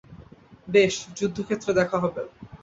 বেশ, 0.67 0.93
যুদ্ধক্ষেত্রে 1.17 1.71
দেখা 1.79 1.97
হবে। 1.99 2.21